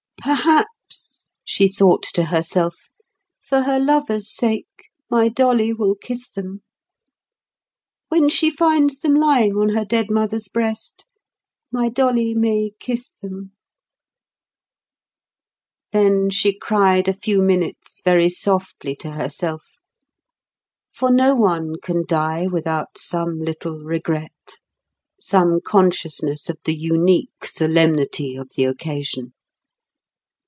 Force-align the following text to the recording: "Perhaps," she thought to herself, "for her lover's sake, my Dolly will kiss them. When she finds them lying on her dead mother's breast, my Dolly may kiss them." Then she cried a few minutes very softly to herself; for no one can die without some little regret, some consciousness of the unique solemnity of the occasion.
"Perhaps," 0.23 1.31
she 1.43 1.67
thought 1.67 2.03
to 2.13 2.25
herself, 2.25 2.75
"for 3.41 3.63
her 3.63 3.79
lover's 3.79 4.31
sake, 4.31 4.67
my 5.09 5.27
Dolly 5.29 5.73
will 5.73 5.95
kiss 5.95 6.29
them. 6.29 6.61
When 8.09 8.29
she 8.29 8.51
finds 8.51 8.99
them 8.99 9.15
lying 9.15 9.57
on 9.57 9.69
her 9.69 9.83
dead 9.83 10.11
mother's 10.11 10.47
breast, 10.47 11.07
my 11.71 11.89
Dolly 11.89 12.35
may 12.35 12.69
kiss 12.79 13.09
them." 13.09 13.53
Then 15.91 16.29
she 16.29 16.53
cried 16.55 17.07
a 17.07 17.13
few 17.13 17.41
minutes 17.41 18.03
very 18.05 18.29
softly 18.29 18.95
to 18.97 19.13
herself; 19.13 19.65
for 20.93 21.09
no 21.11 21.33
one 21.33 21.79
can 21.81 22.05
die 22.07 22.45
without 22.45 22.95
some 22.99 23.39
little 23.39 23.79
regret, 23.79 24.59
some 25.19 25.61
consciousness 25.65 26.47
of 26.47 26.59
the 26.65 26.75
unique 26.77 27.45
solemnity 27.45 28.35
of 28.35 28.49
the 28.55 28.65
occasion. 28.65 29.33